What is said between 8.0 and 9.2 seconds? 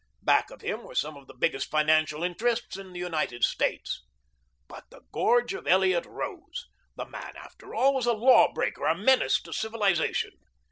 a law breaker, a